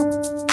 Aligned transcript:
Música 0.00 0.47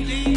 deep. 0.00 0.31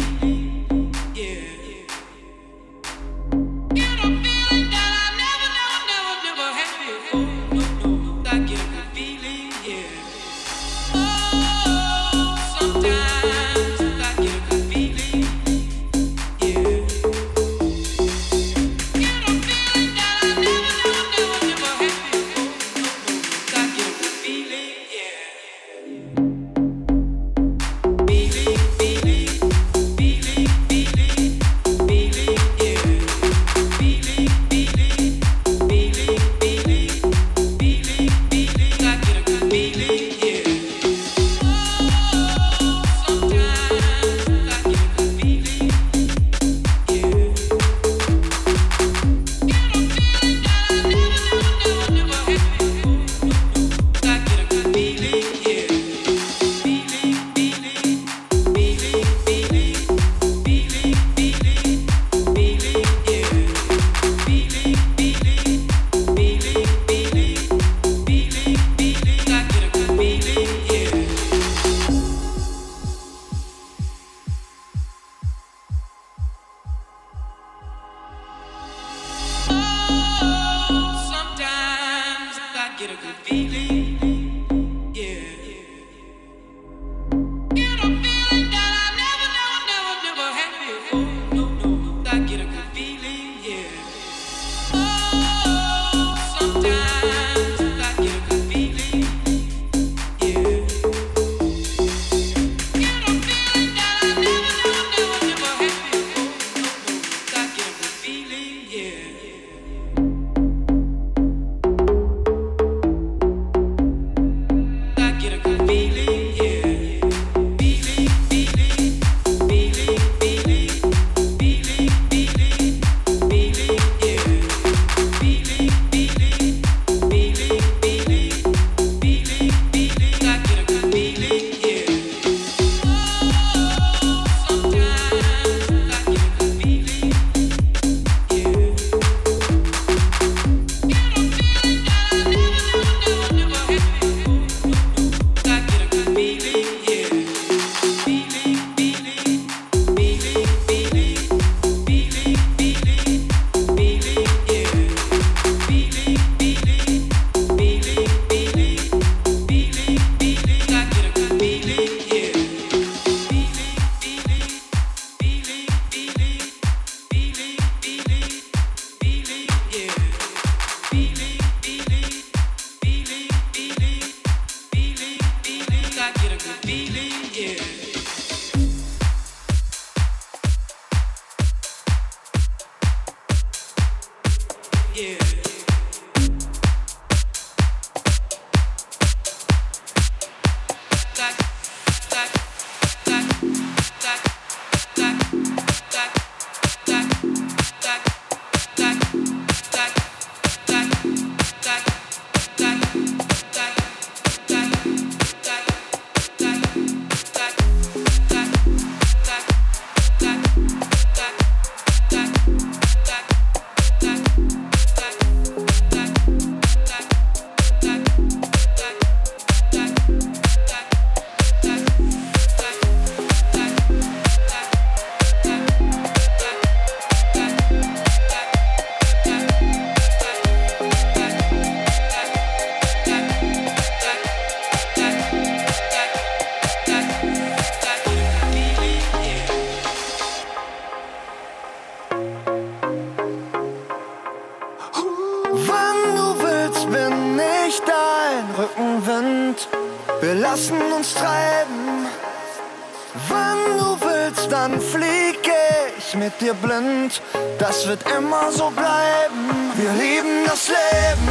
Immer 258.46 258.52
so 258.52 258.70
bleiben. 258.70 259.72
Wir 259.76 259.92
lieben 259.92 260.44
das 260.46 260.68
Leben, 260.68 261.28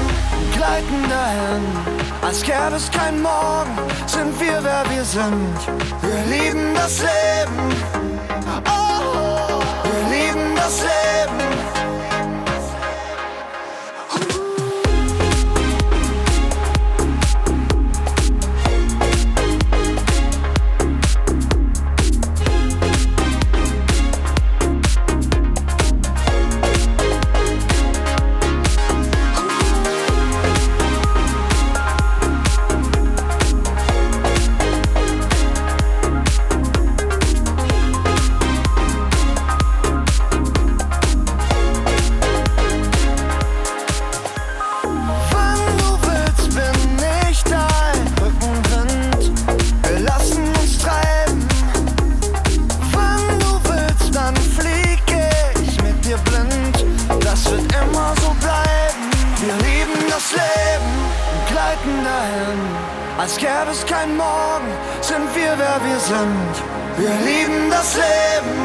gleiten 0.56 1.10
dahin. 1.10 1.64
Als 2.22 2.42
gäbe 2.42 2.76
es 2.76 2.90
kein 2.92 3.22
Morgen, 3.22 3.78
sind 4.08 4.40
wir 4.40 4.64
wer 4.64 4.84
wir 4.90 5.04
sind. 5.04 5.58
Wir 6.02 6.38
lieben 6.38 6.74
das 6.76 7.00
Leben. 7.00 7.76
Oh, 8.68 9.62
wir 9.84 10.18
lieben 10.18 10.56
das 10.56 10.82
Leben. 10.82 11.25
Sind. 66.06 66.54
Wir 66.98 67.16
lieben 67.26 67.70
das 67.72 67.96
Leben. 67.96 68.58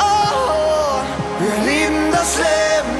Oh, 0.00 1.00
wir 1.38 1.56
lieben 1.70 2.10
das 2.10 2.36
Leben. 2.36 2.98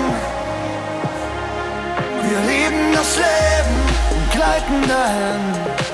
Wir 2.29 2.41
lieben 2.53 2.93
das 2.93 3.17
Leben 3.17 3.77
und 4.15 4.31
gleiten 4.31 4.89
dahin. 4.89 5.45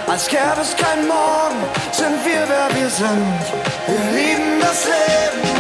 Als 0.07 0.29
gäbe 0.29 0.61
es 0.61 0.77
kein 0.77 1.09
Morgen, 1.09 1.61
sind 1.93 2.19
wir 2.27 2.45
wer 2.53 2.69
wir 2.77 2.91
sind. 2.91 3.43
Wir 3.87 4.05
lieben 4.21 4.61
das 4.61 4.85
Leben. 4.85 5.52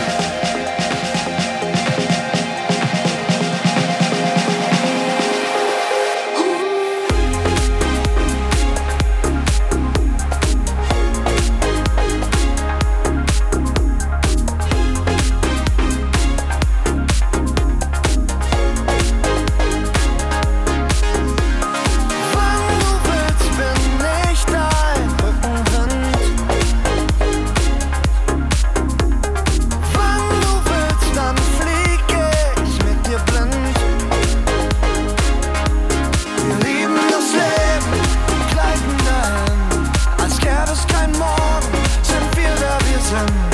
sun 43.13 43.52